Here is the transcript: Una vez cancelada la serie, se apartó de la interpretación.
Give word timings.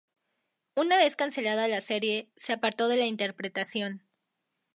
Una 0.75 0.97
vez 0.97 1.15
cancelada 1.15 1.67
la 1.67 1.79
serie, 1.79 2.31
se 2.35 2.53
apartó 2.53 2.87
de 2.87 2.97
la 2.97 3.05
interpretación. 3.05 4.01